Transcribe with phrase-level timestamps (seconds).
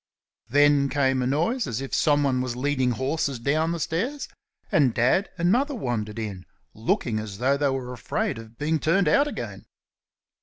[0.49, 4.27] Then came a noise as if someone was leading horses down the stairs,
[4.71, 9.07] and Dad and Mother wandered in, looking as though they were afraid of being turned
[9.07, 9.67] out again.